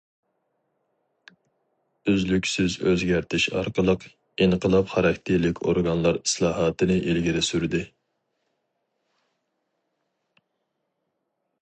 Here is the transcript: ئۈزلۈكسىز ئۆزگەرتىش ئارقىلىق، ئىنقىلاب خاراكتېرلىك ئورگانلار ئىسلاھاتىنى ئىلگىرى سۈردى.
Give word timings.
ئۈزلۈكسىز 2.13 2.77
ئۆزگەرتىش 2.91 3.45
ئارقىلىق، 3.59 4.07
ئىنقىلاب 4.45 4.89
خاراكتېرلىك 4.95 5.63
ئورگانلار 5.69 6.19
ئىسلاھاتىنى 6.23 6.99
ئىلگىرى 7.13 7.47
سۈردى. 7.51 7.85